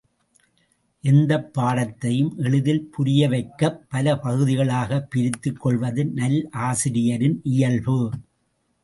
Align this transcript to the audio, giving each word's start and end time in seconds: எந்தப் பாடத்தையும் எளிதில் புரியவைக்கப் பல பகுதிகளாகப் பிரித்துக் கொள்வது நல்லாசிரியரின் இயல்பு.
எந்தப் 1.03 1.51
பாடத்தையும் 1.57 2.31
எளிதில் 2.37 2.89
புரியவைக்கப் 2.97 3.77
பல 3.89 4.15
பகுதிகளாகப் 4.15 5.07
பிரித்துக் 5.09 5.59
கொள்வது 5.59 6.05
நல்லாசிரியரின் 6.15 7.37
இயல்பு. 7.51 7.99